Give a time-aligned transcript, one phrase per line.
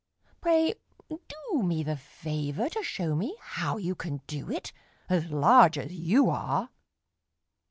[0.41, 0.73] Pray
[1.09, 4.73] do me the favor to show me how you Can do it,
[5.09, 6.71] as large as you are."